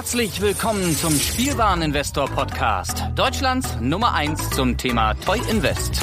[0.00, 6.00] Herzlich willkommen zum Spielwareninvestor Podcast, Deutschlands Nummer 1 zum Thema Toy Invest.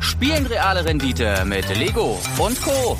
[0.00, 2.96] Spielen reale Rendite mit Lego und Co.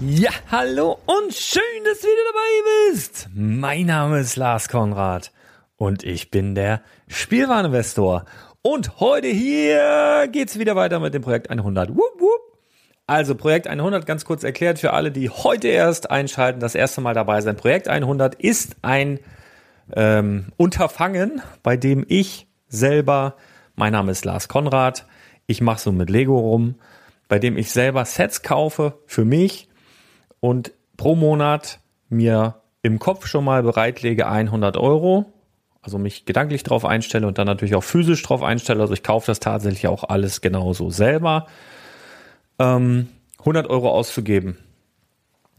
[0.00, 3.28] Ja, hallo und schön, dass du wieder dabei bist.
[3.32, 5.30] Mein Name ist Lars Konrad
[5.76, 8.24] und ich bin der Spielwareninvestor.
[8.62, 11.90] Und heute hier geht's wieder weiter mit dem Projekt 100.
[11.90, 12.41] Wupp, wupp.
[13.06, 17.14] Also Projekt 100, ganz kurz erklärt für alle, die heute erst einschalten, das erste Mal
[17.14, 17.58] dabei sind.
[17.58, 19.18] Projekt 100 ist ein
[19.94, 23.36] ähm, Unterfangen, bei dem ich selber,
[23.74, 25.06] mein Name ist Lars Konrad,
[25.46, 26.76] ich mache so mit Lego rum,
[27.28, 29.68] bei dem ich selber Sets kaufe für mich
[30.40, 35.32] und pro Monat mir im Kopf schon mal bereitlege 100 Euro,
[35.82, 38.80] also mich gedanklich drauf einstelle und dann natürlich auch physisch drauf einstelle.
[38.80, 41.46] Also ich kaufe das tatsächlich auch alles genauso selber
[42.58, 43.08] ähm,
[43.40, 44.56] 100 Euro auszugeben.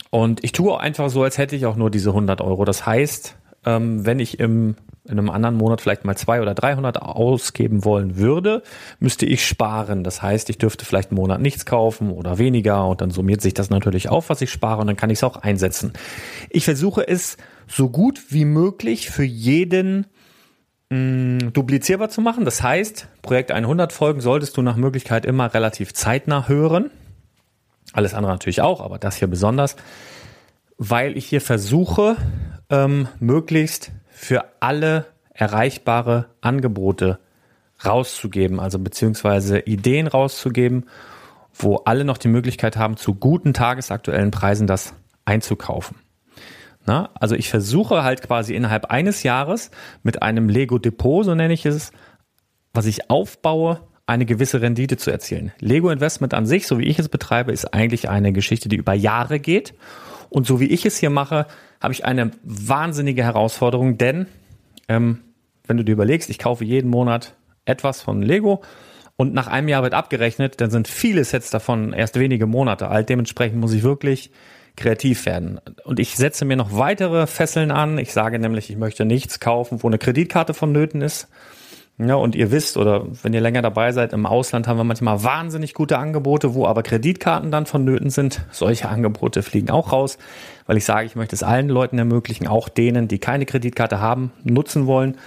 [0.10, 2.66] Und ich tue einfach so, als hätte ich auch nur diese 100 Euro.
[2.66, 3.36] Das heißt,
[3.66, 4.76] ähm, wenn ich im,
[5.06, 8.64] in einem anderen Monat vielleicht mal 200 oder 300 ausgeben wollen würde,
[9.00, 10.04] müsste ich sparen.
[10.04, 13.54] Das heißt, ich dürfte vielleicht einen Monat nichts kaufen oder weniger und dann summiert sich
[13.54, 15.94] das natürlich auf, was ich spare und dann kann ich es auch einsetzen.
[16.50, 20.06] Ich versuche es so gut wie möglich für jeden
[20.90, 22.46] duplizierbar zu machen.
[22.46, 26.92] Das heißt, Projekt 100 Folgen solltest du nach Möglichkeit immer relativ zeitnah hören.
[27.94, 29.76] Alles andere natürlich auch, aber das hier besonders,
[30.78, 32.16] weil ich hier versuche,
[32.70, 37.20] ähm, möglichst für alle erreichbare Angebote
[37.86, 40.86] rauszugeben, also beziehungsweise Ideen rauszugeben,
[41.54, 44.94] wo alle noch die Möglichkeit haben, zu guten tagesaktuellen Preisen das
[45.26, 45.98] einzukaufen.
[46.86, 49.72] Na, also ich versuche halt quasi innerhalb eines Jahres
[50.04, 51.92] mit einem Lego Depot, so nenne ich es,
[52.74, 55.54] was ich aufbaue, eine gewisse Rendite zu erzielen.
[55.60, 58.94] Lego Investment an sich, so wie ich es betreibe, ist eigentlich eine Geschichte, die über
[58.94, 59.74] Jahre geht.
[60.30, 61.46] Und so wie ich es hier mache,
[61.80, 64.26] habe ich eine wahnsinnige Herausforderung, denn
[64.90, 65.20] ähm,
[65.66, 68.62] wenn du dir überlegst, ich kaufe jeden Monat etwas von Lego
[69.16, 73.10] und nach einem Jahr wird abgerechnet, dann sind viele Sets davon erst wenige Monate alt.
[73.10, 74.32] Dementsprechend muss ich wirklich
[74.76, 75.60] kreativ werden.
[75.84, 77.98] Und ich setze mir noch weitere Fesseln an.
[77.98, 81.28] Ich sage nämlich, ich möchte nichts kaufen, wo eine Kreditkarte vonnöten ist.
[82.00, 85.24] Ja, und ihr wisst, oder wenn ihr länger dabei seid, im Ausland haben wir manchmal
[85.24, 88.46] wahnsinnig gute Angebote, wo aber Kreditkarten dann vonnöten sind.
[88.52, 90.18] Solche Angebote fliegen auch raus,
[90.66, 94.32] weil ich sage, ich möchte es allen Leuten ermöglichen, auch denen, die keine Kreditkarte haben,
[94.44, 95.18] nutzen wollen.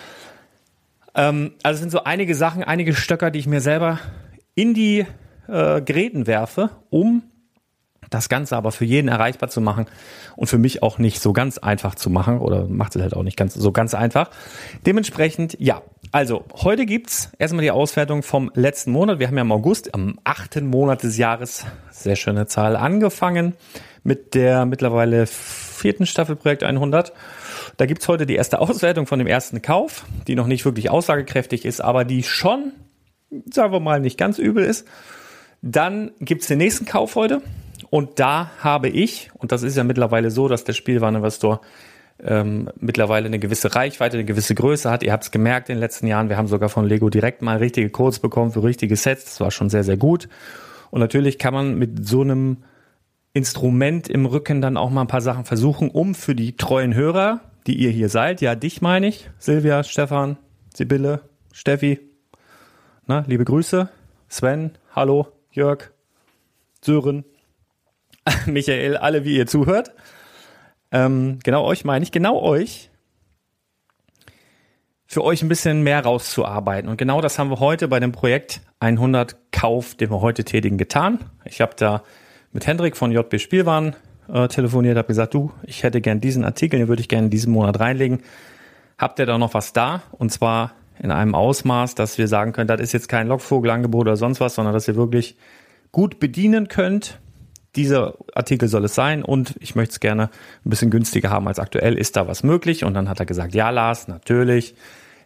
[1.15, 4.01] Ähm, also es sind so einige Sachen, einige Stöcker, die ich mir selber
[4.57, 5.07] in die
[5.47, 7.23] äh, Geräten werfe, um
[8.11, 9.87] das Ganze aber für jeden erreichbar zu machen
[10.37, 13.23] und für mich auch nicht so ganz einfach zu machen oder macht es halt auch
[13.23, 14.31] nicht ganz so ganz einfach.
[14.85, 15.83] Dementsprechend, ja.
[16.13, 19.19] Also, heute gibt's erstmal die Auswertung vom letzten Monat.
[19.19, 23.55] Wir haben ja im August, am achten Monat des Jahres, sehr schöne Zahl, angefangen
[24.05, 27.13] mit der mittlerweile vierten Staffel Projekt 100.
[27.77, 31.65] Da gibt's heute die erste Auswertung von dem ersten Kauf, die noch nicht wirklich aussagekräftig
[31.65, 32.73] ist, aber die schon,
[33.53, 34.87] sagen wir mal, nicht ganz übel ist.
[35.61, 37.43] Dann gibt's den nächsten Kauf heute.
[37.91, 41.61] Und da habe ich, und das ist ja mittlerweile so, dass der Spielwareninvestor
[42.23, 45.03] ähm, mittlerweile eine gewisse Reichweite, eine gewisse Größe hat.
[45.03, 47.59] Ihr habt es gemerkt in den letzten Jahren, wir haben sogar von Lego direkt mal
[47.59, 49.25] richtige Codes bekommen für richtige Sets.
[49.25, 50.29] Das war schon sehr, sehr gut.
[50.91, 52.59] Und natürlich kann man mit so einem
[53.33, 57.41] Instrument im Rücken dann auch mal ein paar Sachen versuchen, um für die treuen Hörer,
[57.67, 60.39] die ihr hier seid, ja, dich meine ich, Silvia, Stefan,
[60.75, 61.21] Sibylle,
[61.53, 62.01] Steffi,
[63.07, 63.91] na, liebe Grüße,
[64.29, 65.91] Sven, hallo, Jörg,
[66.83, 67.25] Sören,
[68.47, 69.93] Michael, alle, wie ihr zuhört.
[70.91, 72.91] Ähm, genau euch meine ich, genau euch.
[75.07, 76.91] Für euch ein bisschen mehr rauszuarbeiten.
[76.91, 80.79] Und genau das haben wir heute bei dem Projekt 100 Kauf, den wir heute tätigen,
[80.79, 81.21] getan.
[81.45, 82.03] Ich habe da
[82.53, 83.95] mit Hendrik von JB Spielwaren
[84.33, 87.53] äh, telefoniert, habe gesagt, du, ich hätte gern diesen Artikel, den würde ich gerne diesen
[87.53, 88.23] Monat reinlegen.
[88.99, 90.03] Habt ihr da noch was da?
[90.13, 94.17] Und zwar in einem Ausmaß, dass wir sagen können, das ist jetzt kein Lockvogelangebot oder
[94.17, 95.37] sonst was, sondern dass ihr wirklich
[95.93, 97.21] gut bedienen könnt
[97.77, 100.31] dieser Artikel soll es sein und ich möchte es gerne
[100.65, 101.97] ein bisschen günstiger haben als aktuell.
[101.97, 102.85] Ist da was möglich?
[102.85, 104.75] Und dann hat er gesagt, ja, Lars, natürlich,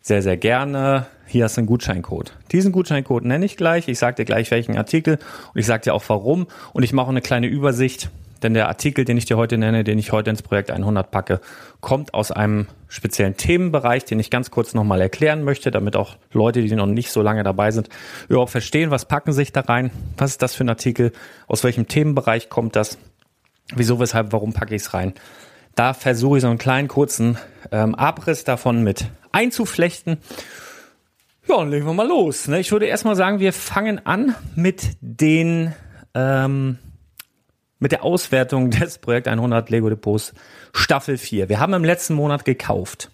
[0.03, 1.07] sehr, sehr gerne.
[1.27, 2.33] Hier hast du einen Gutscheincode.
[2.53, 3.87] Diesen Gutscheincode nenne ich gleich.
[3.89, 5.19] Ich sage dir gleich welchen Artikel
[5.55, 6.47] und ich sage dir auch warum.
[6.73, 8.11] Und ich mache eine kleine Übersicht
[8.43, 11.41] denn der Artikel, den ich dir heute nenne, den ich heute ins Projekt 100 packe,
[11.81, 16.63] kommt aus einem speziellen Themenbereich, den ich ganz kurz nochmal erklären möchte, damit auch Leute,
[16.63, 17.89] die noch nicht so lange dabei sind,
[18.29, 21.13] überhaupt verstehen, was packen sich da rein, was ist das für ein Artikel,
[21.47, 22.99] aus welchem Themenbereich kommt das,
[23.75, 25.15] wieso, weshalb, warum packe ich es rein.
[25.75, 27.39] Da versuche ich so einen kleinen kurzen
[27.71, 30.19] ähm, Abriss davon mit einzuflechten.
[31.49, 32.49] Ja, dann legen wir mal los.
[32.49, 32.61] Ne?
[32.61, 35.73] Ich würde erstmal sagen, wir fangen an mit den
[36.15, 36.79] ähm,
[37.81, 40.33] mit der Auswertung des Projekt 100 Lego Depots
[40.73, 41.49] Staffel 4.
[41.49, 43.11] Wir haben im letzten Monat gekauft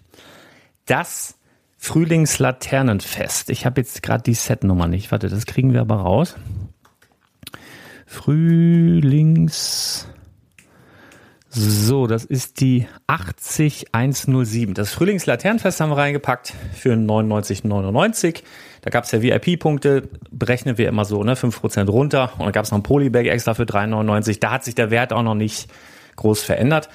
[0.85, 1.37] das
[1.77, 3.49] Frühlingslaternenfest.
[3.49, 5.11] Ich habe jetzt gerade die Setnummer nicht.
[5.11, 6.35] Warte, das kriegen wir aber raus.
[8.07, 10.07] Frühlings
[11.49, 14.73] so, das ist die 80107.
[14.73, 18.43] Das Frühlingslaternenfest haben wir reingepackt für 99,99.
[18.81, 22.33] Da gab es ja VIP-Punkte, berechnen wir immer so, ne, 5% runter.
[22.37, 24.39] Und dann gab es noch ein Polybag extra für 3,99.
[24.39, 25.69] Da hat sich der Wert auch noch nicht
[26.17, 26.89] groß verändert.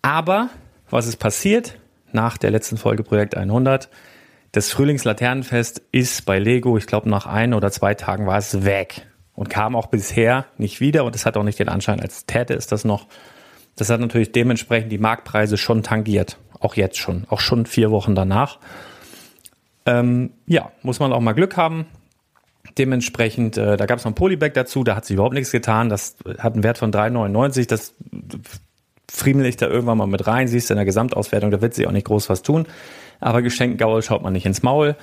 [0.00, 0.48] Aber
[0.90, 1.78] was ist passiert
[2.12, 3.90] nach der letzten Folge Projekt 100?
[4.52, 9.06] Das Frühlingslaternenfest ist bei Lego, ich glaube nach ein oder zwei Tagen war es weg
[9.34, 12.54] und kam auch bisher nicht wieder und es hat auch nicht den Anschein, als täte
[12.54, 13.06] es das noch.
[13.78, 16.36] Das hat natürlich dementsprechend die Marktpreise schon tangiert.
[16.60, 17.24] Auch jetzt schon.
[17.30, 18.58] Auch schon vier Wochen danach.
[19.86, 21.86] Ähm, ja, muss man auch mal Glück haben.
[22.76, 25.88] Dementsprechend, äh, da gab es noch ein Polybag dazu, da hat sich überhaupt nichts getan.
[25.88, 27.68] Das hat einen Wert von 3,99.
[27.68, 27.94] Das
[29.10, 30.48] friemel ich da irgendwann mal mit rein.
[30.48, 32.66] Siehst du in der Gesamtauswertung, da wird sich auch nicht groß was tun.
[33.20, 34.96] Aber Geschenkgaul schaut man nicht ins Maul.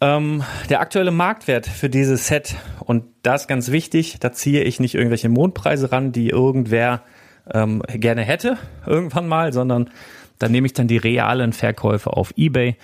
[0.00, 4.80] Ähm, der aktuelle Marktwert für dieses Set, und das ist ganz wichtig, da ziehe ich
[4.80, 7.02] nicht irgendwelche Mondpreise ran, die irgendwer
[7.52, 9.90] ähm, gerne hätte irgendwann mal, sondern
[10.38, 12.76] da nehme ich dann die realen Verkäufe auf eBay.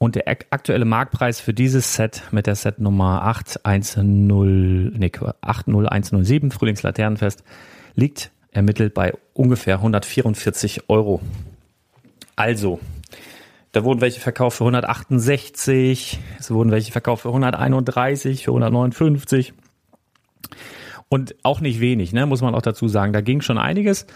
[0.00, 5.10] Und der aktuelle Marktpreis für dieses Set mit der Setnummer 810, nee,
[5.40, 7.42] 80107 Frühlingslaternenfest
[7.96, 11.20] liegt ermittelt bei ungefähr 144 Euro.
[12.36, 12.78] Also,
[13.72, 19.52] da wurden welche verkauft für 168, es wurden welche verkauft für 131, für 159.
[21.08, 23.12] Und auch nicht wenig, ne, muss man auch dazu sagen.
[23.12, 24.06] Da ging schon einiges.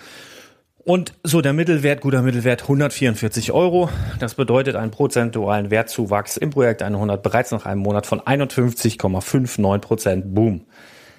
[0.84, 3.88] Und so der Mittelwert, guter Mittelwert 144 Euro.
[4.18, 10.34] Das bedeutet einen prozentualen Wertzuwachs im Projekt 100 bereits nach einem Monat von 51,59 Prozent.
[10.34, 10.62] Boom.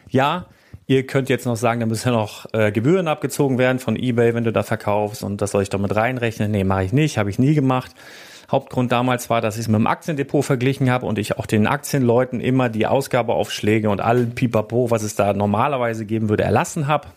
[0.10, 0.48] Ja,
[0.86, 4.34] ihr könnt jetzt noch sagen, da müssen ja noch äh, Gebühren abgezogen werden von eBay,
[4.34, 6.52] wenn du da verkaufst und das soll ich doch mit reinrechnen.
[6.52, 7.92] Nee, mache ich nicht, habe ich nie gemacht.
[8.54, 11.66] Hauptgrund damals war, dass ich es mit dem Aktiendepot verglichen habe und ich auch den
[11.66, 17.08] Aktienleuten immer die Ausgabeaufschläge und allen Pipapo, was es da normalerweise geben würde, erlassen habe.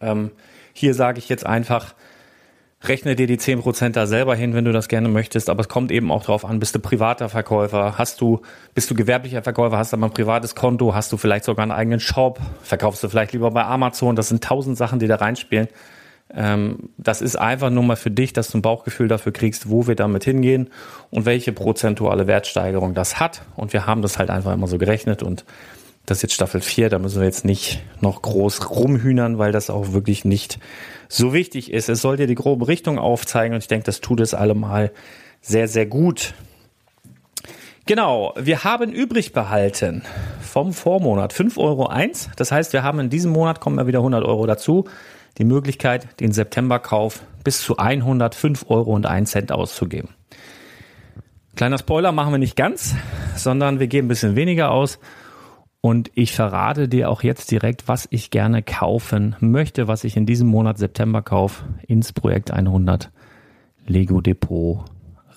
[0.00, 0.30] Ähm,
[0.72, 1.94] hier sage ich jetzt einfach,
[2.84, 5.92] rechne dir die 10% da selber hin, wenn du das gerne möchtest, aber es kommt
[5.92, 8.40] eben auch darauf an, bist du privater Verkäufer, hast du,
[8.74, 11.72] bist du gewerblicher Verkäufer, hast du aber ein privates Konto, hast du vielleicht sogar einen
[11.72, 15.68] eigenen Shop, verkaufst du vielleicht lieber bei Amazon, das sind tausend Sachen, die da reinspielen.
[16.34, 19.86] Ähm, das ist einfach nur mal für dich, dass du ein Bauchgefühl dafür kriegst, wo
[19.86, 20.68] wir damit hingehen
[21.10, 23.42] und welche prozentuale Wertsteigerung das hat.
[23.56, 25.44] Und wir haben das halt einfach immer so gerechnet und
[26.06, 29.68] das ist jetzt Staffel 4, da müssen wir jetzt nicht noch groß rumhühnern, weil das
[29.68, 30.58] auch wirklich nicht
[31.08, 31.90] so wichtig ist.
[31.90, 34.90] Es soll dir die grobe Richtung aufzeigen und ich denke, das tut es allemal
[35.42, 36.32] sehr, sehr gut.
[37.84, 40.02] Genau, wir haben übrig behalten
[40.40, 41.90] vom Vormonat 5,01 Euro.
[42.36, 44.86] Das heißt, wir haben in diesem Monat, kommen ja wieder 100 Euro dazu,
[45.38, 50.10] die Möglichkeit, den Septemberkauf bis zu 105 Euro und 1 Cent auszugeben.
[51.56, 52.94] Kleiner Spoiler machen wir nicht ganz,
[53.34, 54.98] sondern wir geben ein bisschen weniger aus.
[55.80, 60.26] Und ich verrate dir auch jetzt direkt, was ich gerne kaufen möchte, was ich in
[60.26, 63.10] diesem Monat September kauf ins Projekt 100
[63.86, 64.84] Lego Depot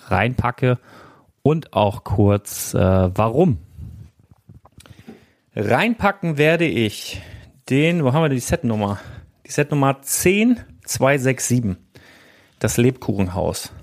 [0.08, 0.80] reinpacke
[1.44, 3.60] und auch kurz äh, warum.
[5.56, 7.22] Reinpacken werde ich
[7.70, 9.00] den, wo haben wir die Setnummer?
[9.52, 11.76] Die Setnummer 10267.
[12.60, 13.74] Das Lebkuchenhaus.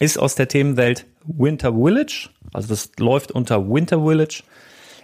[0.00, 2.30] Ist aus der Themenwelt Winter Village.
[2.52, 4.42] Also das läuft unter Winter Village.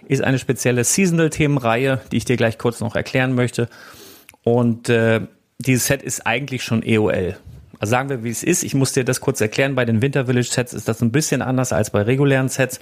[0.09, 3.69] Ist eine spezielle Seasonal-Themenreihe, die ich dir gleich kurz noch erklären möchte.
[4.43, 5.21] Und äh,
[5.57, 7.37] dieses Set ist eigentlich schon EOL.
[7.79, 8.63] Also sagen wir, wie es ist.
[8.63, 9.75] Ich muss dir das kurz erklären.
[9.75, 12.81] Bei den Winter Village Sets ist das ein bisschen anders als bei regulären Sets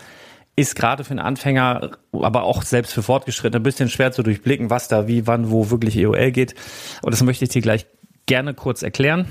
[0.57, 4.71] ist gerade für einen Anfänger, aber auch selbst für Fortgeschrittene ein bisschen schwer zu durchblicken,
[4.71, 6.55] was da wie, wann, wo wirklich EOL geht.
[7.03, 7.85] Und das möchte ich dir gleich
[8.25, 9.27] gerne kurz erklären.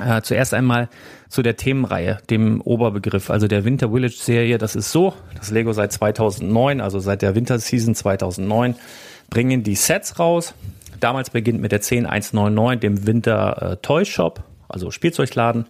[0.00, 0.88] Äh, zuerst einmal
[1.28, 4.56] zu der Themenreihe, dem Oberbegriff, also der Winter Village Serie.
[4.56, 8.76] Das ist so, das Lego seit 2009, also seit der Winter Season 2009,
[9.30, 10.54] bringen die Sets raus.
[11.00, 15.66] Damals beginnt mit der 10199, dem Winter äh, Toy Shop, also Spielzeugladen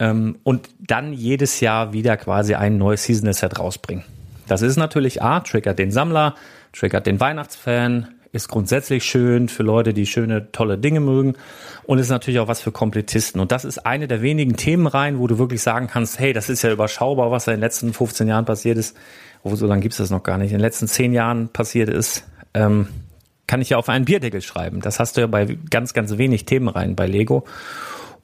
[0.00, 4.04] ähm, und dann jedes Jahr wieder quasi ein neues Seasonal Set rausbringen.
[4.48, 6.34] Das ist natürlich A, triggert den Sammler,
[6.72, 11.34] triggert den Weihnachtsfan, ist grundsätzlich schön für Leute, die schöne, tolle Dinge mögen
[11.84, 13.40] und ist natürlich auch was für Komplettisten.
[13.40, 16.62] Und das ist eine der wenigen Themenreihen, wo du wirklich sagen kannst, hey, das ist
[16.62, 18.96] ja überschaubar, was da in den letzten 15 Jahren passiert ist.
[19.42, 20.52] Oh, so lange gibt's das noch gar nicht.
[20.52, 22.88] In den letzten 10 Jahren passiert ist, ähm,
[23.46, 24.80] kann ich ja auf einen Bierdeckel schreiben.
[24.80, 27.44] Das hast du ja bei ganz, ganz wenig Themenreihen bei Lego.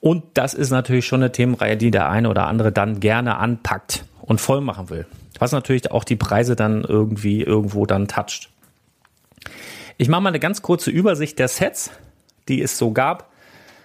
[0.06, 4.04] Und das ist natürlich schon eine Themenreihe, die der eine oder andere dann gerne anpackt
[4.22, 5.06] und voll machen will.
[5.38, 8.50] Was natürlich auch die Preise dann irgendwie irgendwo dann toucht.
[9.96, 11.90] Ich mache mal eine ganz kurze Übersicht der Sets
[12.48, 13.30] die es so gab.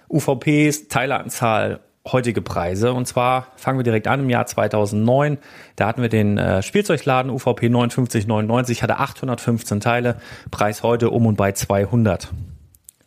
[0.08, 2.92] UVPs, Teileanzahl, heutige Preise.
[2.92, 5.38] Und zwar fangen wir direkt an im Jahr 2009.
[5.76, 10.16] Da hatten wir den äh, Spielzeugladen UVP 5999, hatte 815 Teile,
[10.50, 12.30] Preis heute um und bei 200.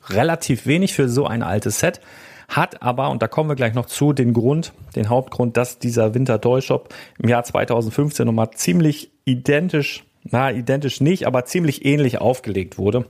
[0.09, 2.01] Relativ wenig für so ein altes Set.
[2.47, 6.13] Hat aber, und da kommen wir gleich noch zu, den Grund, den Hauptgrund, dass dieser
[6.13, 12.19] Winter Toy Shop im Jahr 2015 nochmal ziemlich identisch, na, identisch nicht, aber ziemlich ähnlich
[12.19, 13.05] aufgelegt wurde.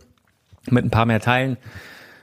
[0.69, 1.57] Mit ein paar mehr Teilen,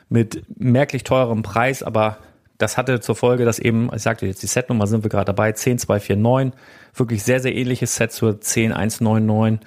[0.09, 2.19] mit merklich teurem Preis, aber
[2.59, 5.53] das hatte zur Folge, dass eben, ich sagte jetzt die Setnummer sind wir gerade dabei,
[5.53, 6.53] 10249,
[6.95, 9.61] wirklich sehr, sehr ähnliches Set zur 10199.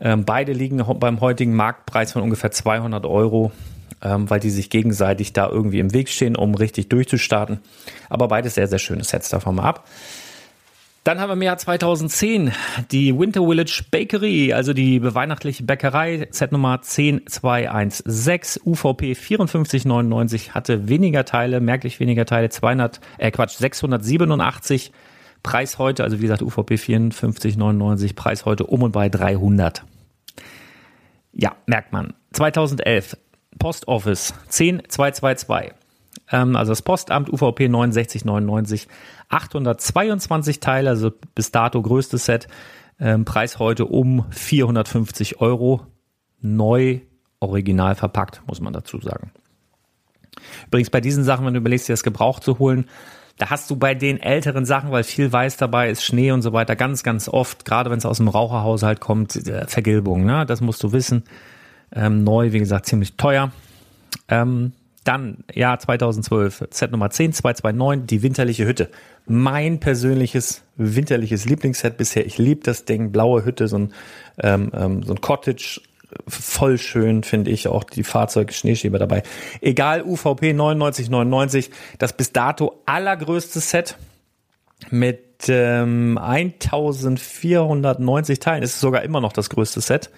[0.00, 3.50] Ähm, beide liegen beim heutigen Marktpreis von ungefähr 200 Euro,
[4.02, 7.58] ähm, weil die sich gegenseitig da irgendwie im Weg stehen, um richtig durchzustarten.
[8.08, 9.86] Aber beides sehr, sehr schöne Sets, davon mal ab.
[11.08, 12.52] Dann haben wir im Jahr 2010
[12.90, 21.24] die Winter Village Bakery, also die weihnachtliche Bäckerei, Set Nummer 10216, UVP 5499, hatte weniger
[21.24, 24.92] Teile, merklich weniger Teile, 200, äh Quatsch, 687,
[25.42, 29.84] Preis heute, also wie gesagt UVP 5499, Preis heute um und bei 300.
[31.32, 32.12] Ja, merkt man.
[32.32, 33.16] 2011,
[33.58, 35.74] Post Office 10222
[36.30, 38.88] ähm, also das Postamt UVP 6999,
[39.28, 42.48] 822 Teile, also bis dato größtes Set.
[43.00, 45.86] Ähm, Preis heute um 450 Euro.
[46.40, 47.00] Neu,
[47.40, 49.32] original verpackt, muss man dazu sagen.
[50.66, 52.86] Übrigens bei diesen Sachen, wenn du überlegst, dir das gebraucht zu holen,
[53.38, 56.52] da hast du bei den älteren Sachen, weil viel Weiß dabei ist, Schnee und so
[56.52, 59.32] weiter, ganz, ganz oft, gerade wenn es aus dem Raucherhaushalt kommt,
[59.66, 60.44] Vergilbung, ne?
[60.44, 61.24] das musst du wissen.
[61.94, 63.52] Ähm, neu, wie gesagt, ziemlich teuer.
[64.28, 64.72] Ähm,
[65.04, 68.90] dann, Jahr 2012, Set Nummer 10, 229, die winterliche Hütte.
[69.26, 72.26] Mein persönliches winterliches Lieblingsset bisher.
[72.26, 73.92] Ich liebe das Ding, blaue Hütte, so ein,
[74.38, 75.80] ähm, ähm, so ein Cottage,
[76.26, 79.22] voll schön, finde ich, auch die Fahrzeuge Schneeschieber dabei.
[79.60, 83.96] Egal, UVP 9999, das bis dato allergrößte Set
[84.90, 88.62] mit ähm, 1490 Teilen.
[88.62, 90.10] Ist sogar immer noch das größte Set.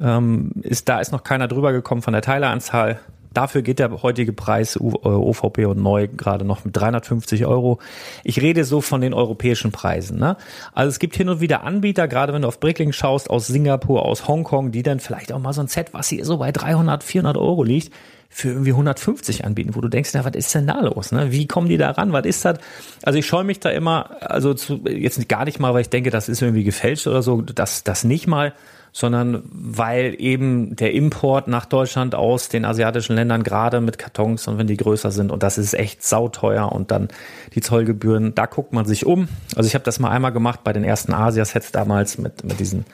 [0.00, 3.00] Ähm, ist, da ist noch keiner drüber gekommen von der Teileanzahl.
[3.34, 7.78] Dafür geht der heutige Preis OVP äh, und neu gerade noch mit 350 Euro.
[8.24, 10.18] Ich rede so von den europäischen Preisen.
[10.18, 10.36] Ne?
[10.72, 14.04] Also es gibt hin und wieder Anbieter, gerade wenn du auf Brickling schaust, aus Singapur,
[14.04, 17.04] aus Hongkong, die dann vielleicht auch mal so ein Set, was hier so bei 300,
[17.04, 17.92] 400 Euro liegt,
[18.30, 21.12] für irgendwie 150 anbieten, wo du denkst, na, was ist denn da los?
[21.12, 21.32] Ne?
[21.32, 22.12] Wie kommen die da ran?
[22.12, 22.58] Was ist das?
[23.02, 26.10] Also ich scheue mich da immer, also zu, jetzt gar nicht mal, weil ich denke,
[26.10, 28.52] das ist irgendwie gefälscht oder so, das, das nicht mal,
[28.98, 34.58] sondern weil eben der Import nach Deutschland aus den asiatischen Ländern gerade mit Kartons und
[34.58, 37.06] wenn die größer sind und das ist echt sauteuer und dann
[37.54, 39.28] die Zollgebühren, da guckt man sich um.
[39.54, 42.86] Also ich habe das mal einmal gemacht bei den ersten Asia-Sets damals mit, mit diesen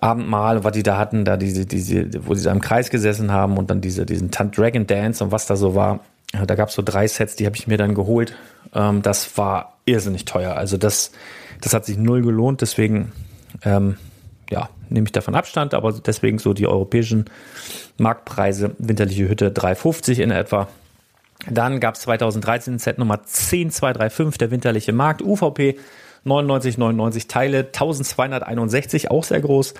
[0.00, 3.56] Abendmahl, was die da hatten, da diese, diese, wo sie da im Kreis gesessen haben
[3.56, 6.04] und dann diese, diesen Dragon Dance und was da so war.
[6.32, 8.36] Da gab es so drei Sets, die habe ich mir dann geholt.
[8.72, 10.54] Ähm, das war irrsinnig teuer.
[10.54, 11.10] Also das,
[11.62, 13.10] das hat sich null gelohnt, deswegen
[13.64, 13.96] ähm,
[14.50, 17.26] ja, nehme ich davon Abstand, aber deswegen so die europäischen
[17.98, 20.68] Marktpreise, winterliche Hütte 3,50 in etwa.
[21.48, 25.78] Dann gab es 2013 Set Nummer 10235, der winterliche Markt, UVP
[26.24, 29.74] 99,99 Teile, 1261, auch sehr groß.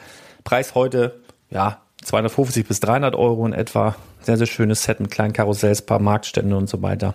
[0.45, 1.21] Preis heute,
[1.51, 3.97] ja, 250 bis 300 Euro in etwa.
[4.21, 7.15] Sehr, sehr schönes Set mit kleinen Karussells, paar Marktstände und so weiter.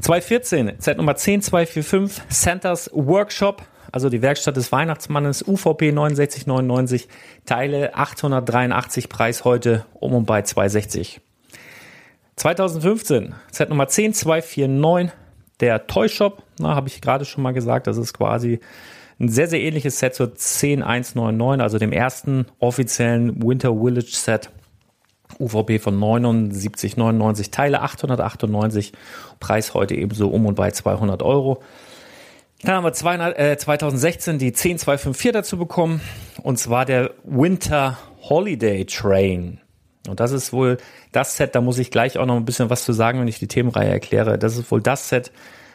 [0.00, 3.62] 2014, Set Nummer 10245, Santas Workshop,
[3.94, 7.06] also die Werkstatt des Weihnachtsmannes, UVP 6999,
[7.46, 11.20] Teile 883, Preis heute um und bei 260.
[12.34, 15.12] 2015, Set Nummer 10249,
[15.60, 18.58] der Toy Shop, na, habe ich gerade schon mal gesagt, das ist quasi
[19.20, 24.50] ein sehr, sehr ähnliches Set zur 10199, also dem ersten offiziellen Winter Village Set.
[25.38, 28.92] UVP von 79,99 Teile 898,
[29.38, 31.62] Preis heute ebenso um und bei 200 Euro.
[32.64, 36.00] Dann haben wir 200, äh, 2016 die 10254 dazu bekommen.
[36.42, 39.60] Und zwar der Winter Holiday Train.
[40.08, 40.78] Und das ist wohl
[41.12, 43.38] das Set, da muss ich gleich auch noch ein bisschen was zu sagen, wenn ich
[43.38, 44.38] die Themenreihe erkläre.
[44.38, 45.30] Das ist wohl das Set,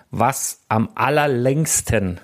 [0.10, 2.20] was am allerlängsten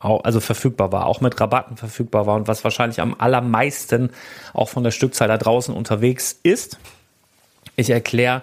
[0.00, 4.10] also verfügbar war, auch mit Rabatten verfügbar war und was wahrscheinlich am allermeisten
[4.52, 6.78] auch von der Stückzahl da draußen unterwegs ist.
[7.76, 8.42] Ich erkläre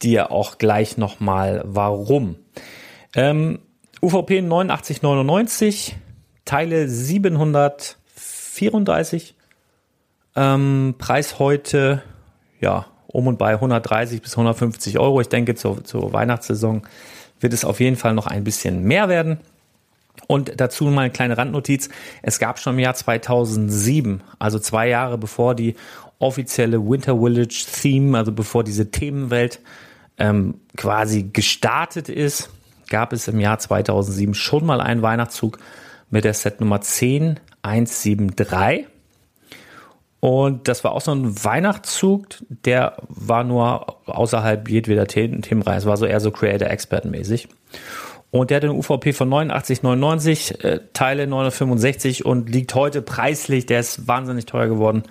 [0.00, 2.36] dir auch gleich nochmal, warum.
[3.16, 3.58] Ähm,
[4.04, 5.94] UVP 8999,
[6.44, 9.36] Teile 734,
[10.34, 12.02] ähm, Preis heute,
[12.60, 15.20] ja, um und bei 130 bis 150 Euro.
[15.20, 16.82] Ich denke, zur, zur Weihnachtssaison
[17.38, 19.38] wird es auf jeden Fall noch ein bisschen mehr werden.
[20.26, 21.88] Und dazu mal eine kleine Randnotiz.
[22.22, 25.76] Es gab schon im Jahr 2007, also zwei Jahre bevor die
[26.18, 29.60] offizielle Winter Village Theme, also bevor diese Themenwelt
[30.18, 32.50] ähm, quasi gestartet ist,
[32.92, 35.58] gab es im Jahr 2007 schon mal einen Weihnachtszug
[36.10, 38.86] mit der Set Nummer 10173.
[40.20, 45.78] Und das war auch so ein Weihnachtszug, der war nur außerhalb jedweder Themenreihe.
[45.78, 47.48] Es war so eher so Creator-Expert-mäßig.
[48.30, 53.80] Und der hat eine UVP von 89,99, äh, Teile 965 und liegt heute preislich, der
[53.80, 55.02] ist wahnsinnig teuer geworden,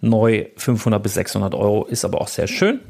[0.00, 2.80] neu 500 bis 600 Euro, ist aber auch sehr schön.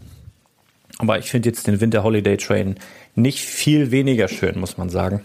[0.99, 2.76] Aber ich finde jetzt den Winter Holiday Train
[3.20, 5.25] nicht viel weniger schön, muss man sagen.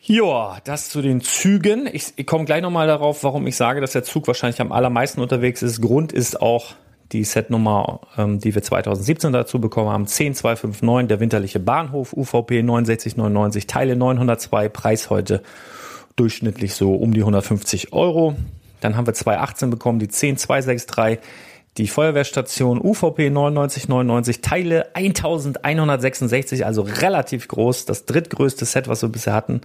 [0.00, 1.88] Ja, das zu den Zügen.
[1.92, 5.20] Ich, ich komme gleich nochmal darauf, warum ich sage, dass der Zug wahrscheinlich am allermeisten
[5.20, 5.82] unterwegs ist.
[5.82, 6.74] Grund ist auch
[7.12, 10.06] die Setnummer, ähm, die wir 2017 dazu bekommen haben.
[10.06, 15.42] 10259, der winterliche Bahnhof, UVP 6999, Teile 902, Preis heute
[16.16, 18.34] durchschnittlich so um die 150 Euro.
[18.80, 21.18] Dann haben wir 2018 bekommen die 10263,
[21.78, 29.32] die Feuerwehrstation UVP 9999, Teile 1166, also relativ groß, das drittgrößte Set, was wir bisher
[29.32, 29.60] hatten.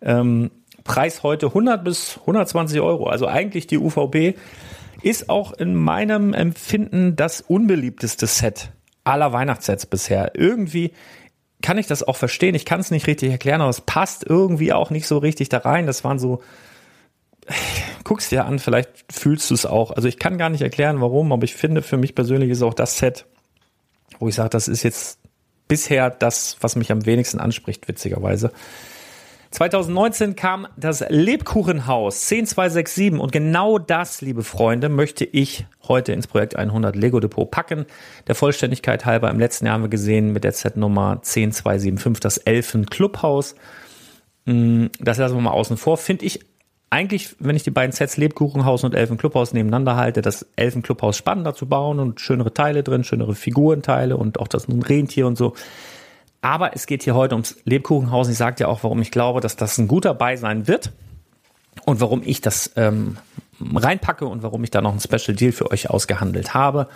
[0.00, 0.50] Ähm,
[0.84, 3.08] Preis heute 100 bis 120 Euro.
[3.08, 4.36] Also eigentlich die UVP
[5.02, 8.70] ist auch in meinem Empfinden das unbeliebteste Set
[9.04, 10.32] aller Weihnachtssets bisher.
[10.34, 10.92] Irgendwie
[11.62, 12.54] kann ich das auch verstehen.
[12.54, 15.58] Ich kann es nicht richtig erklären, aber es passt irgendwie auch nicht so richtig da
[15.58, 15.86] rein.
[15.86, 16.40] Das waren so,
[18.04, 19.90] guck's dir an, vielleicht fühlst du es auch.
[19.90, 22.74] Also ich kann gar nicht erklären, warum, aber ich finde, für mich persönlich ist auch
[22.74, 23.26] das Set,
[24.18, 25.18] wo ich sage, das ist jetzt
[25.68, 28.50] bisher das, was mich am wenigsten anspricht, witzigerweise.
[29.50, 36.56] 2019 kam das Lebkuchenhaus 10267 und genau das, liebe Freunde, möchte ich heute ins Projekt
[36.56, 37.86] 100 Lego Depot packen.
[38.26, 42.86] Der Vollständigkeit halber, im letzten Jahr haben wir gesehen mit der Z-Nummer 10275 das Elfen
[42.86, 43.54] Clubhaus.
[44.44, 45.96] Mm, das lassen wir mal außen vor.
[45.96, 46.40] Finde ich
[46.90, 51.16] eigentlich, wenn ich die beiden Sets Lebkuchenhaus und Elfen Clubhaus nebeneinander halte, das Elfen Clubhaus
[51.16, 55.54] spannender zu bauen und schönere Teile drin, schönere Figurenteile und auch das Rentier und so.
[56.40, 58.28] Aber es geht hier heute ums Lebkuchenhaus.
[58.28, 60.92] Ich sagte ja auch, warum ich glaube, dass das ein guter Buy sein wird
[61.84, 63.18] und warum ich das ähm,
[63.60, 66.88] reinpacke und warum ich da noch ein Special Deal für euch ausgehandelt habe.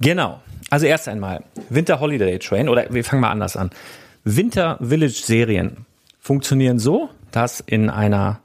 [0.00, 0.40] Genau.
[0.70, 3.70] Also erst einmal Winter Holiday Train oder wir fangen mal anders an.
[4.24, 5.84] Winter Village Serien
[6.20, 8.40] funktionieren so, dass in einer,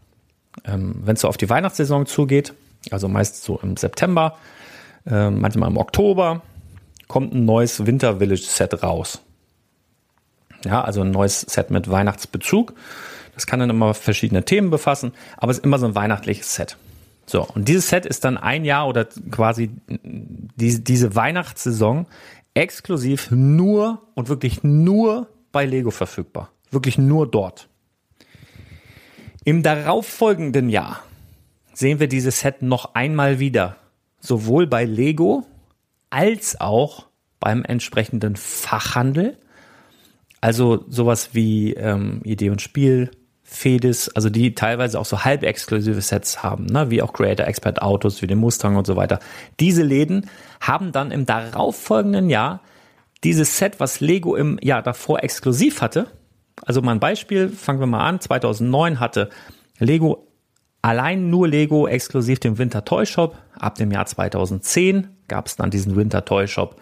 [0.66, 2.54] ähm, wenn es so auf die Weihnachtssaison zugeht,
[2.92, 4.38] also meist so im September,
[5.06, 6.42] äh, manchmal im Oktober,
[7.08, 9.22] kommt ein neues Winter Village Set raus.
[10.66, 12.74] Ja, also ein neues Set mit Weihnachtsbezug.
[13.34, 16.78] Das kann dann immer verschiedene Themen befassen, aber es ist immer so ein weihnachtliches Set.
[17.26, 22.08] So, und dieses Set ist dann ein Jahr oder quasi die, diese Weihnachtssaison
[22.54, 26.50] exklusiv nur und wirklich nur bei Lego verfügbar.
[26.72, 27.70] Wirklich nur dort.
[29.44, 31.04] Im darauffolgenden Jahr
[31.74, 33.78] sehen wir dieses Set noch einmal wieder.
[34.20, 35.46] Sowohl bei Lego
[36.10, 37.08] als auch
[37.40, 39.38] beim entsprechenden Fachhandel
[40.42, 43.12] also sowas wie ähm, Idee und Spiel,
[43.44, 47.82] Fedis, also die teilweise auch so halb exklusive Sets haben, ne, wie auch Creator Expert
[47.82, 49.20] Autos, wie den Mustang und so weiter.
[49.60, 50.30] Diese Läden
[50.62, 52.62] haben dann im darauffolgenden Jahr
[53.24, 56.08] dieses Set, was Lego im Jahr davor exklusiv hatte.
[56.66, 58.20] Also mal ein Beispiel, fangen wir mal an.
[58.20, 59.30] 2009 hatte
[59.80, 60.28] Lego
[60.82, 63.38] allein nur Lego exklusiv den Winter Toy Shop.
[63.58, 66.76] Ab dem Jahr 2010 gab es dann diesen Winter Toy Shop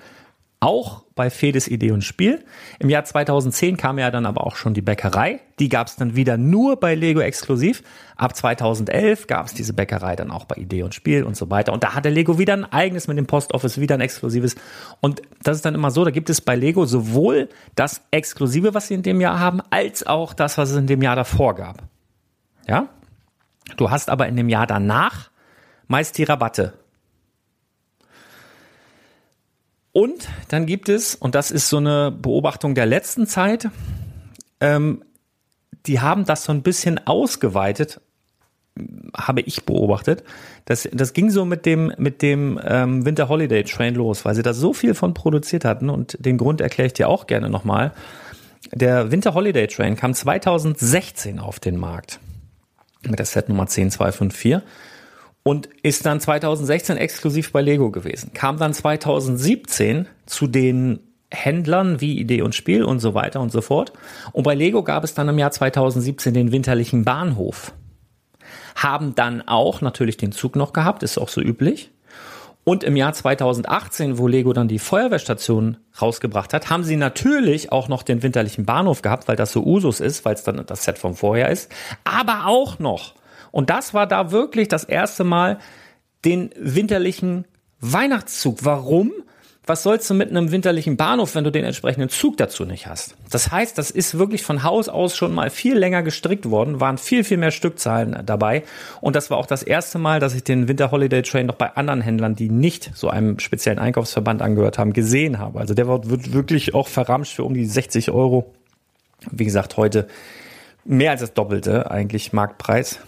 [0.59, 2.43] auch bei Fedes Idee und Spiel.
[2.79, 5.39] Im Jahr 2010 kam ja dann aber auch schon die Bäckerei.
[5.59, 7.83] Die gab es dann wieder nur bei Lego exklusiv.
[8.15, 11.73] Ab 2011 gab es diese Bäckerei dann auch bei Idee und Spiel und so weiter.
[11.73, 14.55] Und da hatte Lego wieder ein eigenes mit dem Post Office, wieder ein exklusives.
[14.99, 18.87] Und das ist dann immer so, da gibt es bei Lego sowohl das Exklusive, was
[18.87, 21.83] sie in dem Jahr haben, als auch das, was es in dem Jahr davor gab.
[22.67, 22.89] Ja?
[23.75, 25.29] Du hast aber in dem Jahr danach
[25.87, 26.73] meist die Rabatte
[29.97, 33.71] Und dann gibt es, und das ist so eine Beobachtung der letzten Zeit,
[34.59, 35.03] ähm,
[35.87, 37.99] die haben das so ein bisschen ausgeweitet,
[39.17, 40.23] habe ich beobachtet.
[40.65, 44.43] Das, das ging so mit dem, mit dem ähm, Winter Holiday Train los, weil sie
[44.43, 47.91] da so viel von produziert hatten und den Grund erkläre ich dir auch gerne nochmal.
[48.71, 52.19] Der Winter Holiday Train kam 2016 auf den Markt
[53.01, 54.61] mit der Set Nummer 10254
[55.47, 58.31] und ist dann 2016 exklusiv bei Lego gewesen.
[58.33, 60.99] Kam dann 2017 zu den
[61.31, 63.93] Händlern wie Idee und Spiel und so weiter und so fort.
[64.33, 67.71] Und bei Lego gab es dann im Jahr 2017 den winterlichen Bahnhof.
[68.75, 71.91] Haben dann auch natürlich den Zug noch gehabt, ist auch so üblich.
[72.65, 77.87] Und im Jahr 2018, wo Lego dann die Feuerwehrstation rausgebracht hat, haben sie natürlich auch
[77.87, 80.97] noch den winterlichen Bahnhof gehabt, weil das so Usus ist, weil es dann das Set
[80.97, 81.71] vom Vorjahr ist.
[82.03, 83.13] Aber auch noch
[83.51, 85.59] und das war da wirklich das erste Mal
[86.25, 87.45] den winterlichen
[87.79, 88.65] Weihnachtszug.
[88.65, 89.11] Warum?
[89.67, 93.15] was sollst du mit einem winterlichen Bahnhof, wenn du den entsprechenden Zug dazu nicht hast?
[93.29, 96.97] Das heißt, das ist wirklich von Haus aus schon mal viel länger gestrickt worden, waren
[96.97, 98.63] viel, viel mehr Stückzahlen dabei.
[99.01, 101.75] Und das war auch das erste Mal, dass ich den Winter Holiday Train noch bei
[101.75, 105.59] anderen Händlern, die nicht so einem speziellen Einkaufsverband angehört haben, gesehen habe.
[105.59, 108.53] Also der wird wirklich auch verramscht für um die 60 Euro.
[109.31, 110.07] Wie gesagt, heute
[110.85, 112.99] mehr als das Doppelte eigentlich Marktpreis.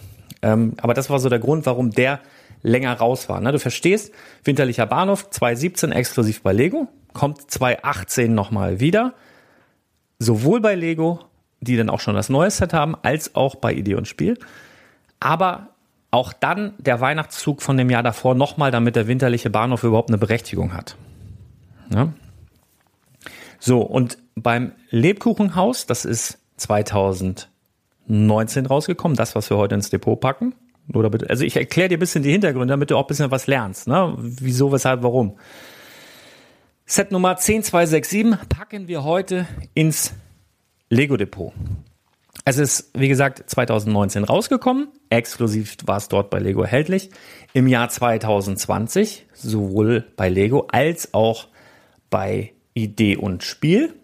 [0.42, 2.20] Ähm, aber das war so der Grund, warum der
[2.62, 3.40] länger raus war.
[3.40, 3.52] Ne?
[3.52, 4.12] Du verstehst,
[4.44, 9.14] winterlicher Bahnhof 2017 exklusiv bei Lego, kommt 2018 nochmal wieder,
[10.18, 11.20] sowohl bei Lego,
[11.60, 14.38] die dann auch schon das neue Set haben, als auch bei Idee und Spiel.
[15.18, 15.68] Aber
[16.10, 20.18] auch dann der Weihnachtszug von dem Jahr davor nochmal, damit der winterliche Bahnhof überhaupt eine
[20.18, 20.96] Berechtigung hat.
[21.94, 22.12] Ja?
[23.58, 26.38] So, und beim Lebkuchenhaus, das ist
[28.06, 30.54] 2019 rausgekommen, das, was wir heute ins Depot packen,
[30.86, 33.30] nur damit, also ich erkläre dir ein bisschen die Hintergründe, damit du auch ein bisschen
[33.30, 33.86] was lernst.
[33.86, 34.14] Ne?
[34.18, 35.36] Wieso, weshalb, warum.
[36.86, 40.12] Set Nummer 10267 packen wir heute ins
[40.88, 41.52] Lego Depot.
[42.44, 44.88] Es ist, wie gesagt, 2019 rausgekommen.
[45.08, 47.10] Exklusiv war es dort bei Lego erhältlich.
[47.52, 51.48] Im Jahr 2020 sowohl bei Lego als auch
[52.08, 53.94] bei Idee und Spiel.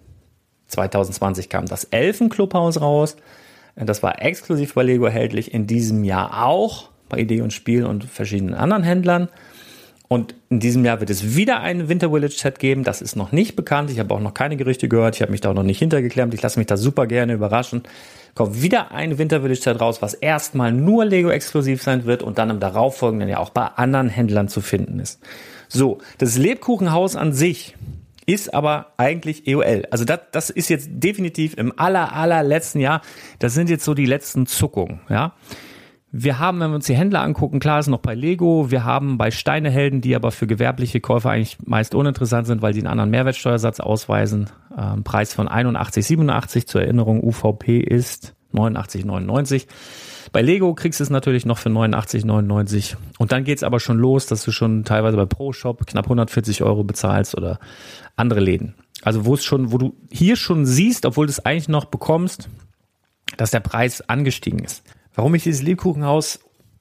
[0.68, 3.16] 2020 kam das Elfenclubhaus raus.
[3.76, 8.04] Das war exklusiv bei Lego erhältlich, in diesem Jahr auch bei Idee und Spiel und
[8.04, 9.28] verschiedenen anderen Händlern.
[10.08, 12.84] Und in diesem Jahr wird es wieder ein Winter Village Set geben.
[12.84, 13.90] Das ist noch nicht bekannt.
[13.90, 15.16] Ich habe auch noch keine Gerüchte gehört.
[15.16, 16.32] Ich habe mich da auch noch nicht hintergeklemmt.
[16.32, 17.82] Ich lasse mich da super gerne überraschen.
[18.34, 22.38] Kommt wieder ein Winter Village Set raus, was erstmal nur Lego exklusiv sein wird und
[22.38, 25.20] dann im darauffolgenden Jahr auch bei anderen Händlern zu finden ist.
[25.68, 27.74] So, das Lebkuchenhaus an sich
[28.26, 29.84] ist aber eigentlich EOL.
[29.90, 33.00] Also das, das ist jetzt definitiv im aller, allerletzten Jahr,
[33.38, 35.32] das sind jetzt so die letzten Zuckungen, ja.
[36.18, 39.18] Wir haben, wenn wir uns die Händler angucken, klar ist noch bei Lego, wir haben
[39.18, 43.10] bei Steinehelden, die aber für gewerbliche Käufer eigentlich meist uninteressant sind, weil die einen anderen
[43.10, 44.48] Mehrwertsteuersatz ausweisen.
[44.78, 49.66] Ähm, Preis von 81,87 zur Erinnerung, UVP ist 89,99.
[50.32, 52.96] Bei Lego kriegst du es natürlich noch für 89,99.
[53.18, 56.84] Und dann geht's aber schon los, dass du schon teilweise bei ProShop knapp 140 Euro
[56.84, 57.58] bezahlst oder
[58.16, 58.74] andere Läden.
[59.02, 62.48] Also wo es schon, wo du hier schon siehst, obwohl du es eigentlich noch bekommst,
[63.36, 64.82] dass der Preis angestiegen ist.
[65.14, 66.40] Warum ich dieses Lebkuchenhaus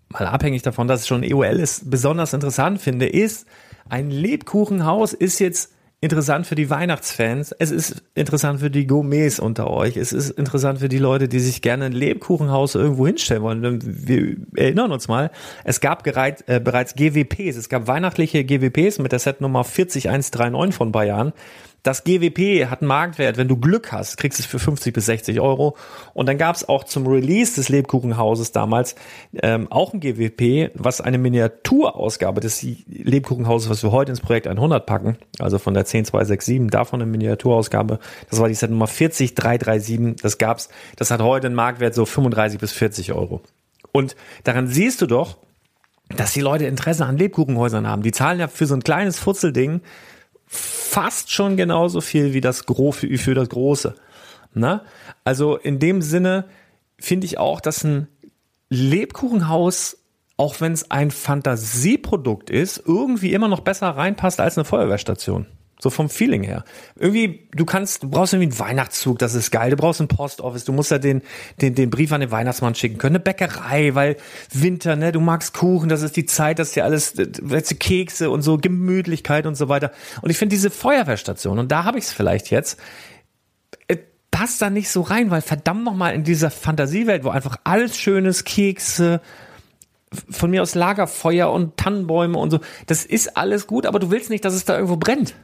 [0.10, 3.48] mal abhängig davon, dass es schon EOL ist, besonders interessant finde, ist,
[3.90, 5.75] ein Lebkuchenhaus ist jetzt
[6.06, 7.52] interessant für die Weihnachtsfans.
[7.52, 9.98] Es ist interessant für die Gourmets unter euch.
[9.98, 13.80] Es ist interessant für die Leute, die sich gerne ein Lebkuchenhaus irgendwo hinstellen wollen.
[13.84, 15.32] Wir erinnern uns mal,
[15.64, 17.58] es gab bereit, äh, bereits GWPs.
[17.58, 21.34] Es gab weihnachtliche GWPs mit der Setnummer 40139 von Bayern.
[21.86, 25.06] Das GWP hat einen Marktwert, wenn du Glück hast, kriegst du es für 50 bis
[25.06, 25.78] 60 Euro.
[26.16, 28.96] Und dann gab es auch zum Release des Lebkuchenhauses damals
[29.44, 34.84] ähm, auch ein GWP, was eine Miniaturausgabe des Lebkuchenhauses, was wir heute ins Projekt 100
[34.84, 38.00] packen, also von der 10267, davon eine Miniaturausgabe.
[38.32, 40.16] Das war die Set Nummer 40337.
[40.24, 40.70] Das gab's.
[40.96, 43.42] Das hat heute einen Marktwert so 35 bis 40 Euro.
[43.92, 45.38] Und daran siehst du doch,
[46.18, 48.02] dass die Leute Interesse an Lebkuchenhäusern haben.
[48.02, 49.82] Die zahlen ja für so ein kleines Futzelding
[50.48, 53.96] fast schon genauso viel wie das Gro für, für das Große.
[54.54, 54.82] Ne?
[55.24, 56.46] Also in dem Sinne
[56.98, 58.08] finde ich auch, dass ein
[58.70, 59.98] Lebkuchenhaus,
[60.38, 65.48] auch wenn es ein Fantasieprodukt ist, irgendwie immer noch besser reinpasst als eine Feuerwehrstation.
[65.78, 66.64] So vom Feeling her.
[66.98, 69.72] Irgendwie, du kannst, du brauchst irgendwie einen Weihnachtszug, das ist geil.
[69.72, 71.22] Du brauchst ein Postoffice, du musst ja den,
[71.62, 73.16] den, den Brief an den Weihnachtsmann schicken können.
[73.16, 74.16] Eine Bäckerei, weil
[74.54, 77.26] Winter, ne, du magst Kuchen, das ist die Zeit, dass dir alles, du,
[77.78, 79.92] Kekse und so, Gemütlichkeit und so weiter.
[80.22, 82.80] Und ich finde diese Feuerwehrstation, und da habe ich es vielleicht jetzt,
[83.90, 83.98] äh,
[84.32, 88.46] passt da nicht so rein, weil verdammt nochmal in dieser Fantasiewelt, wo einfach alles schönes,
[88.46, 89.20] Kekse,
[90.30, 94.30] von mir aus Lagerfeuer und Tannenbäume und so, das ist alles gut, aber du willst
[94.30, 95.36] nicht, dass es da irgendwo brennt.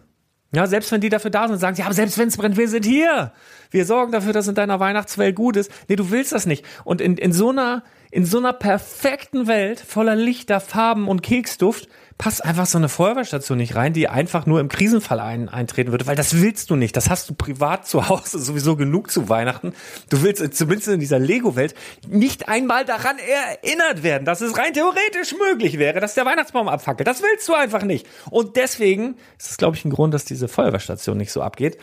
[0.53, 2.57] Ja, selbst wenn die dafür da sind und sagen, ja, aber selbst wenn es brennt,
[2.57, 3.31] wir sind hier.
[3.69, 5.71] Wir sorgen dafür, dass in deiner Weihnachtswelt gut ist.
[5.87, 6.65] Nee, du willst das nicht.
[6.83, 11.87] Und in, in so einer, in so einer perfekten Welt voller Lichter, Farben und Keksduft
[12.21, 16.05] passt einfach so eine Feuerwehrstation nicht rein, die einfach nur im Krisenfall ein, eintreten würde,
[16.05, 16.95] weil das willst du nicht.
[16.95, 19.73] Das hast du privat zu Hause sowieso genug zu Weihnachten.
[20.11, 21.73] Du willst zumindest in dieser Lego-Welt
[22.07, 27.07] nicht einmal daran erinnert werden, dass es rein theoretisch möglich wäre, dass der Weihnachtsbaum abfackelt.
[27.07, 28.05] Das willst du einfach nicht.
[28.29, 31.79] Und deswegen ist es, glaube ich, ein Grund, dass diese Feuerwehrstation nicht so abgeht.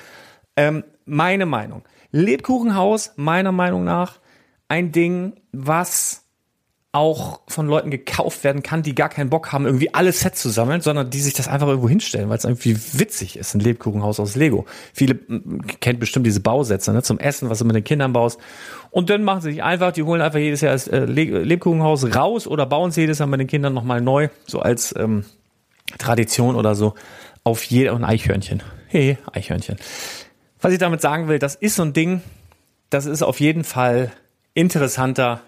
[0.55, 1.83] Ähm, meine Meinung.
[2.13, 4.21] Lebkuchenhaus, meiner Meinung nach,
[4.69, 6.28] ein Ding, was
[6.99, 10.49] auch von Leuten gekauft werden kann, die gar keinen Bock haben, irgendwie alle Sets zu
[10.49, 14.19] sammeln, sondern die sich das einfach irgendwo hinstellen, weil es irgendwie witzig ist, ein Lebkuchenhaus
[14.19, 14.67] aus Lego.
[14.93, 15.15] Viele
[15.81, 18.41] kennt bestimmt diese Bausätze ne, zum Essen, was du mit den Kindern baust.
[18.91, 22.47] Und dann machen sie sich einfach, die holen einfach jedes Jahr das äh, Lebkuchenhaus raus
[22.49, 25.25] oder bauen es jedes Jahr mit den Kindern nochmal neu, so als ähm,
[25.99, 26.95] Tradition oder so.
[27.45, 28.63] auf jeder, ein Eichhörnchen.
[28.89, 29.77] Hey, Eichhörnchen.
[30.61, 32.23] Was ich damit sagen will, das ist so ein Ding,
[32.91, 34.11] das ist auf jeden Fall
[34.55, 35.41] interessanter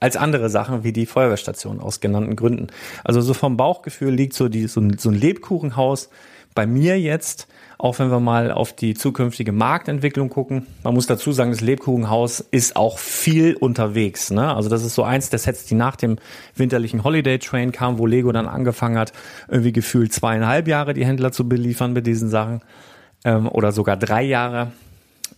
[0.00, 2.68] als andere Sachen wie die Feuerwehrstation aus genannten Gründen.
[3.04, 6.08] Also so vom Bauchgefühl liegt so, die, so, ein, so ein Lebkuchenhaus
[6.54, 7.46] bei mir jetzt,
[7.78, 10.66] auch wenn wir mal auf die zukünftige Marktentwicklung gucken.
[10.82, 14.30] Man muss dazu sagen, das Lebkuchenhaus ist auch viel unterwegs.
[14.30, 14.54] Ne?
[14.54, 16.16] Also das ist so eins der Sets, die nach dem
[16.56, 19.12] winterlichen Holiday Train kam, wo Lego dann angefangen hat,
[19.48, 22.62] irgendwie gefühlt zweieinhalb Jahre die Händler zu beliefern mit diesen Sachen
[23.24, 24.72] ähm, oder sogar drei Jahre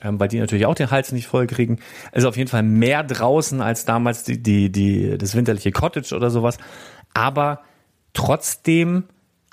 [0.03, 1.79] ähm, weil die natürlich auch den Hals nicht voll kriegen.
[2.11, 6.31] Also auf jeden Fall mehr draußen als damals die, die, die, das winterliche Cottage oder
[6.31, 6.59] sowas.
[7.15, 7.61] Aber
[8.13, 9.05] trotzdem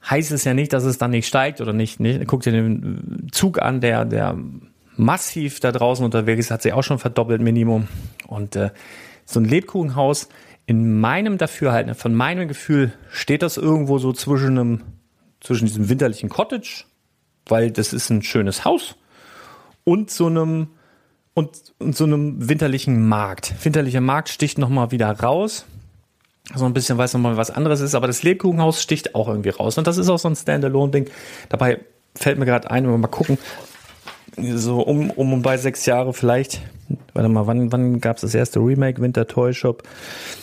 [0.09, 1.99] heißt es ja nicht, dass es dann nicht steigt oder nicht.
[1.99, 2.25] nicht.
[2.27, 4.37] Guck dir den Zug an, der, der
[4.95, 7.87] massiv da draußen unterwegs ist, hat sich auch schon verdoppelt Minimum.
[8.27, 8.71] Und äh,
[9.25, 10.29] so ein Lebkuchenhaus,
[10.65, 14.81] in meinem Dafürhalten, von meinem Gefühl, steht das irgendwo so zwischen einem,
[15.39, 16.83] zwischen diesem winterlichen Cottage,
[17.47, 18.95] weil das ist ein schönes Haus
[19.89, 20.67] und so einem
[21.33, 21.49] und,
[21.79, 23.53] und so einem winterlichen Markt.
[23.63, 25.65] Winterlicher Markt sticht nochmal wieder raus.
[26.53, 29.77] So ein bisschen weiß nochmal, was anderes ist, aber das Lebkuchenhaus sticht auch irgendwie raus.
[29.77, 31.09] Und das ist auch so ein Standalone-Ding.
[31.49, 31.79] Dabei
[32.15, 33.37] fällt mir gerade ein, wenn wir mal gucken,
[34.37, 36.61] so um, um und bei sechs Jahre vielleicht.
[37.13, 39.01] Warte mal, wann, wann gab es das erste Remake?
[39.01, 39.83] Winter Toy Shop.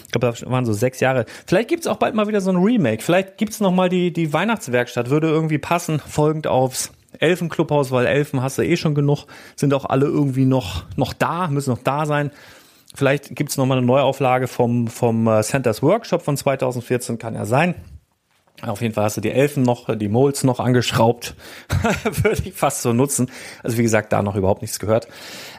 [0.07, 1.27] Ich glaube, da waren so sechs Jahre.
[1.47, 3.03] Vielleicht gibt es auch bald mal wieder so ein Remake.
[3.03, 5.11] Vielleicht gibt es nochmal die, die Weihnachtswerkstatt.
[5.11, 9.27] Würde irgendwie passen, folgend aufs Elfenclubhaus, weil Elfen hast du eh schon genug,
[9.57, 12.31] sind auch alle irgendwie noch, noch da, müssen noch da sein.
[12.95, 17.45] Vielleicht gibt es nochmal eine Neuauflage vom, vom äh, Centers Workshop von 2014, kann ja
[17.45, 17.75] sein.
[18.63, 21.35] Auf jeden Fall hast du die Elfen noch, die Molds noch angeschraubt.
[22.05, 23.31] Würde ich fast so nutzen.
[23.63, 25.09] Also wie gesagt, da noch überhaupt nichts gehört.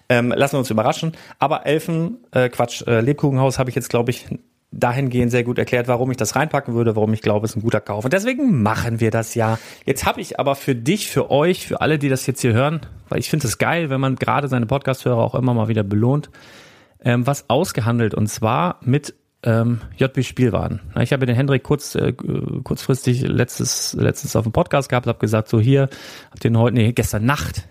[0.10, 1.12] Ähm, lassen wir uns überraschen.
[1.38, 4.26] Aber Elfen, äh, Quatsch, äh, Lebkuchenhaus habe ich jetzt, glaube ich,
[4.72, 7.62] dahingehend sehr gut erklärt, warum ich das reinpacken würde, warum ich glaube, es ist ein
[7.62, 8.04] guter Kauf.
[8.04, 9.58] Und deswegen machen wir das ja.
[9.86, 12.82] Jetzt habe ich aber für dich, für euch, für alle, die das jetzt hier hören,
[13.10, 16.30] weil ich finde es geil, wenn man gerade seine Podcast-Hörer auch immer mal wieder belohnt,
[17.04, 20.82] ähm, was ausgehandelt und zwar mit ähm, JB Spielwaren.
[21.00, 25.48] Ich habe den Hendrik kurz äh, kurzfristig letztes letztes auf dem Podcast gehabt, habe gesagt,
[25.48, 25.90] so hier
[26.32, 27.68] habt ihr heute nee, gestern Nacht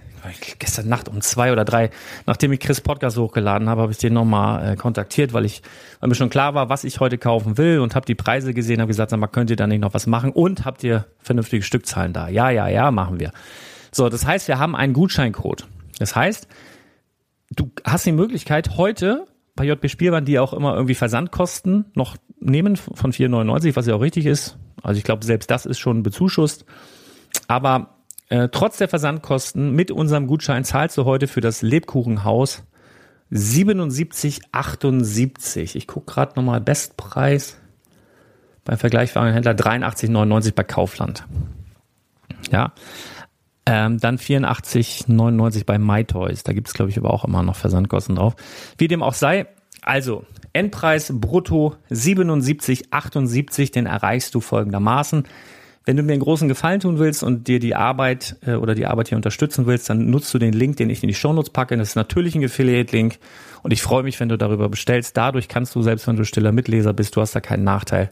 [0.58, 1.90] gestern Nacht um zwei oder drei,
[2.26, 5.62] nachdem ich Chris Podcast hochgeladen habe, habe ich den nochmal äh, kontaktiert, weil ich,
[6.00, 8.80] weil mir schon klar war, was ich heute kaufen will und habe die Preise gesehen,
[8.80, 11.62] habe gesagt, sag mal, könnt ihr da nicht noch was machen und habt ihr vernünftige
[11.62, 12.28] Stückzahlen da?
[12.28, 13.32] Ja, ja, ja, machen wir.
[13.92, 15.66] So, das heißt, wir haben einen Gutscheincode.
[15.98, 16.48] Das heißt,
[17.50, 22.76] du hast die Möglichkeit heute bei JB Spielwaren, die auch immer irgendwie Versandkosten noch nehmen
[22.76, 24.58] von 4,99, was ja auch richtig ist.
[24.82, 26.66] Also ich glaube, selbst das ist schon bezuschusst.
[27.48, 27.95] Aber
[28.28, 32.64] äh, trotz der Versandkosten mit unserem Gutschein zahlst du heute für das Lebkuchenhaus
[33.32, 35.76] 77,78.
[35.76, 37.56] Ich gucke gerade nochmal Bestpreis
[38.64, 41.24] beim vergleichbaren Händler 83,99 bei Kaufland.
[42.50, 42.72] Ja.
[43.68, 46.44] Ähm, dann 84,99 bei MyToys.
[46.44, 48.36] Da gibt es, glaube ich, aber auch immer noch Versandkosten drauf.
[48.78, 49.46] Wie dem auch sei,
[49.82, 55.24] also Endpreis brutto 77,78, den erreichst du folgendermaßen.
[55.86, 58.86] Wenn du mir einen großen Gefallen tun willst und dir die Arbeit äh, oder die
[58.86, 61.76] Arbeit hier unterstützen willst, dann nutzt du den Link, den ich in die Shownotes packe.
[61.76, 63.18] Das ist natürlich ein Affiliate-Link
[63.62, 65.16] und ich freue mich, wenn du darüber bestellst.
[65.16, 68.10] Dadurch kannst du, selbst wenn du stiller Mitleser bist, du hast da keinen Nachteil,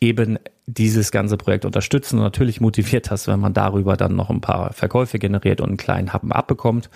[0.00, 4.40] eben dieses ganze Projekt unterstützen und natürlich motiviert hast, wenn man darüber dann noch ein
[4.40, 6.88] paar Verkäufe generiert und einen kleinen Happen abbekommt.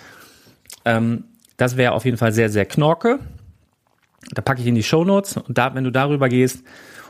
[0.85, 1.25] Ähm,
[1.57, 3.19] das wäre auf jeden Fall sehr, sehr knorke.
[4.33, 6.63] Da packe ich in die Shownotes und da, wenn du darüber gehst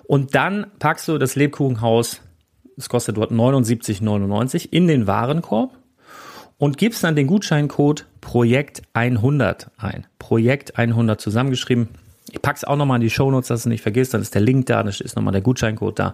[0.04, 2.20] und dann packst du das Lebkuchenhaus
[2.78, 5.72] es kostet dort 79,99 in den Warenkorb
[6.58, 10.08] und gibst dann den Gutscheincode Projekt 100 ein.
[10.20, 11.90] Projekt 100 zusammengeschrieben.
[12.32, 14.66] Ich pack's auch nochmal in die Shownotes, dass du nicht vergisst, dann ist der Link
[14.66, 16.14] da, dann ist nochmal der Gutscheincode da.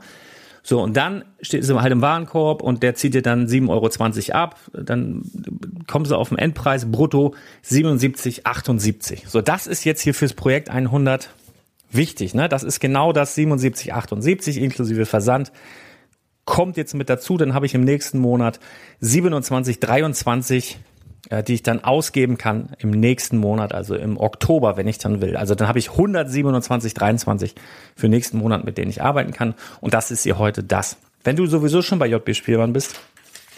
[0.63, 4.38] So, und dann steht es halt im Warenkorb und der zieht dir dann 7,20 Euro
[4.38, 4.60] ab.
[4.74, 5.24] Dann
[5.88, 7.34] kommst du auf den Endpreis brutto
[7.65, 9.28] 77,78.
[9.28, 11.30] So, das ist jetzt hier fürs Projekt 100
[11.91, 12.36] wichtig.
[12.36, 12.47] Ne?
[12.47, 15.52] Das ist genau das 77,78 inklusive Versand
[16.45, 18.60] kommt jetzt mit dazu, dann habe ich im nächsten Monat
[18.99, 20.80] 27, 23,
[21.30, 25.21] äh, die ich dann ausgeben kann im nächsten Monat, also im Oktober, wenn ich dann
[25.21, 25.38] will.
[25.38, 27.56] Also dann habe ich 127, 23
[27.95, 29.56] für nächsten Monat, mit denen ich arbeiten kann.
[29.80, 30.97] Und das ist hier heute das.
[31.23, 32.99] Wenn du sowieso schon bei JB Spielmann bist,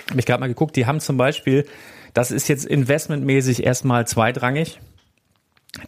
[0.09, 1.65] habe ich gerade mal geguckt, die haben zum Beispiel,
[2.13, 4.79] das ist jetzt investmentmäßig erstmal zweitrangig.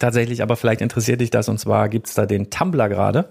[0.00, 1.48] Tatsächlich, aber vielleicht interessiert dich das.
[1.48, 3.28] Und zwar gibt's da den Tumblr gerade.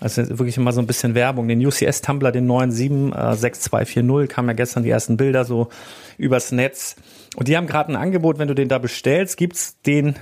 [0.00, 1.46] Also wirklich immer so ein bisschen Werbung.
[1.46, 5.68] Den UCS Tumblr, den 976240, kamen ja gestern die ersten Bilder so
[6.16, 6.96] übers Netz.
[7.36, 10.16] Und die haben gerade ein Angebot, wenn du den da bestellst, gibt's den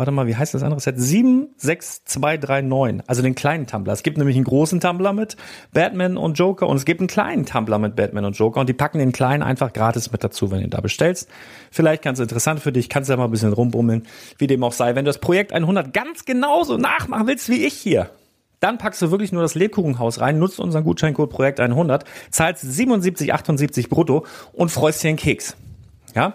[0.00, 0.98] warte mal, wie heißt das andere Set?
[0.98, 3.92] 76239, also den kleinen Tumblr.
[3.92, 5.36] Es gibt nämlich einen großen Tumblr mit
[5.74, 8.72] Batman und Joker und es gibt einen kleinen Tumblr mit Batman und Joker und die
[8.72, 11.28] packen den kleinen einfach gratis mit dazu, wenn du da bestellst.
[11.70, 14.06] Vielleicht ganz interessant für dich, kannst du ja mal ein bisschen rumbummeln,
[14.38, 14.94] wie dem auch sei.
[14.94, 18.08] Wenn du das Projekt 100 ganz genauso nachmachen willst wie ich hier,
[18.60, 23.88] dann packst du wirklich nur das Lebkuchenhaus rein, nutzt unseren Gutscheincode Projekt 100, zahlst 77,78
[23.88, 25.56] brutto und freust dir einen Keks.
[26.14, 26.34] Ja?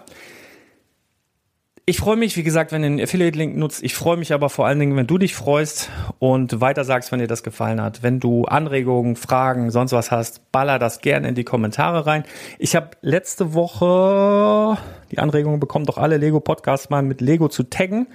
[1.88, 3.80] Ich freue mich, wie gesagt, wenn du den Affiliate-Link nutzt.
[3.84, 7.20] Ich freue mich aber vor allen Dingen, wenn du dich freust und weiter sagst, wenn
[7.20, 8.02] dir das gefallen hat.
[8.02, 12.24] Wenn du Anregungen, Fragen, sonst was hast, baller das gerne in die Kommentare rein.
[12.58, 14.78] Ich habe letzte Woche
[15.12, 18.08] die Anregungen bekommen, doch alle Lego-Podcasts mal mit Lego zu taggen.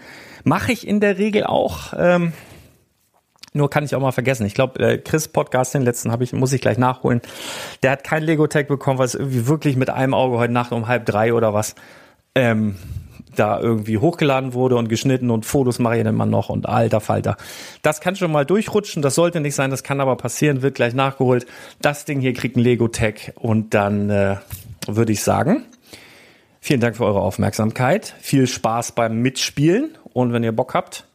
[0.44, 1.94] Mache ich in der Regel auch.
[1.98, 2.34] Ähm,
[3.54, 4.46] nur kann ich auch mal vergessen.
[4.46, 7.22] Ich glaube, äh, Chris Podcast, den letzten habe ich, muss ich gleich nachholen.
[7.84, 10.88] Der hat kein Lego-Tag bekommen, weil es irgendwie wirklich mit einem Auge heute Nacht um
[10.88, 11.76] halb drei oder was.
[12.34, 12.78] Ähm,
[13.36, 17.00] da irgendwie hochgeladen wurde und geschnitten und Fotos mache ich dann mal noch und alter
[17.00, 17.38] Falter.
[17.82, 20.94] Das kann schon mal durchrutschen, das sollte nicht sein, das kann aber passieren, wird gleich
[20.94, 21.46] nachgeholt.
[21.82, 24.38] Das Ding hier kriegt ein Lego-Tag und dann äh,
[24.88, 25.64] würde ich sagen,
[26.60, 31.06] vielen Dank für eure Aufmerksamkeit, viel Spaß beim Mitspielen und wenn ihr Bock habt,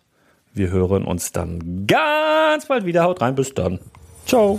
[0.57, 3.05] wir hören uns dann ganz bald wieder.
[3.05, 3.79] Haut rein, bis dann.
[4.27, 4.59] Ciao.